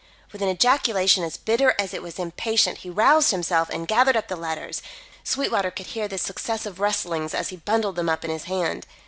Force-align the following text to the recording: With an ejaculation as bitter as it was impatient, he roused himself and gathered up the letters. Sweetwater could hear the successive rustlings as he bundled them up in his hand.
With 0.31 0.41
an 0.41 0.49
ejaculation 0.49 1.23
as 1.23 1.37
bitter 1.37 1.75
as 1.77 1.93
it 1.93 2.01
was 2.01 2.17
impatient, 2.17 2.79
he 2.79 2.89
roused 2.89 3.29
himself 3.29 3.69
and 3.69 3.87
gathered 3.87 4.17
up 4.17 4.29
the 4.29 4.35
letters. 4.35 4.81
Sweetwater 5.23 5.69
could 5.69 5.85
hear 5.93 6.07
the 6.07 6.17
successive 6.17 6.79
rustlings 6.79 7.35
as 7.35 7.49
he 7.49 7.57
bundled 7.57 7.97
them 7.97 8.09
up 8.09 8.25
in 8.25 8.31
his 8.31 8.45
hand. 8.45 8.87